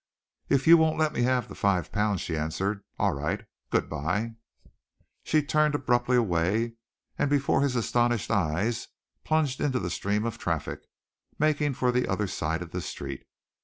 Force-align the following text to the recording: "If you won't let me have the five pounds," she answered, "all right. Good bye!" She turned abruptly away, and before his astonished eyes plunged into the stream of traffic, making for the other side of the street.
"If 0.49 0.65
you 0.65 0.77
won't 0.77 0.97
let 0.97 1.13
me 1.13 1.21
have 1.21 1.47
the 1.47 1.53
five 1.53 1.91
pounds," 1.91 2.21
she 2.21 2.35
answered, 2.35 2.81
"all 2.97 3.11
right. 3.13 3.45
Good 3.69 3.87
bye!" 3.87 4.31
She 5.21 5.43
turned 5.43 5.75
abruptly 5.75 6.17
away, 6.17 6.73
and 7.19 7.29
before 7.29 7.61
his 7.61 7.75
astonished 7.75 8.31
eyes 8.31 8.87
plunged 9.23 9.61
into 9.61 9.77
the 9.77 9.91
stream 9.91 10.25
of 10.25 10.39
traffic, 10.39 10.79
making 11.37 11.75
for 11.75 11.91
the 11.91 12.07
other 12.07 12.25
side 12.25 12.63
of 12.63 12.71
the 12.71 12.81
street. 12.81 13.21